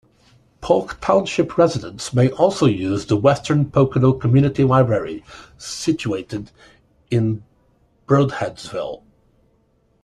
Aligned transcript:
Polk 0.61 0.97
Township 0.99 1.59
residents 1.59 2.11
may 2.11 2.31
also 2.31 2.65
use 2.65 3.05
the 3.05 3.15
Western 3.15 3.69
Pocono 3.69 4.13
Community 4.13 4.63
Library 4.63 5.23
situated 5.59 6.49
in 7.11 7.43
Brodheadsville. 8.07 9.03